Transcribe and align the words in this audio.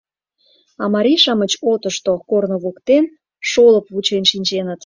А 0.81 0.83
марий-шамыч 0.93 1.51
отышто, 1.71 2.11
корно 2.29 2.57
воктен, 2.63 3.05
шолып 3.49 3.85
вучен 3.93 4.23
шинченыт. 4.31 4.79